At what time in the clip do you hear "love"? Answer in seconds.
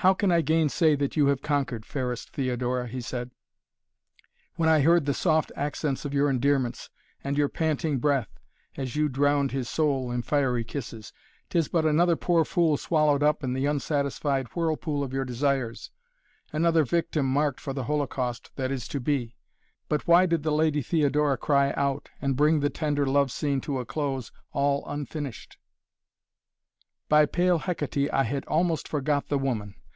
23.06-23.32